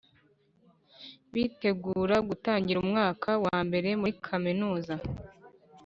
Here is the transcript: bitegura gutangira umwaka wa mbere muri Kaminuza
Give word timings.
bitegura 1.33 2.15
gutangira 2.27 2.77
umwaka 2.85 3.29
wa 3.45 3.57
mbere 3.67 3.89
muri 4.01 4.13
Kaminuza 4.25 4.93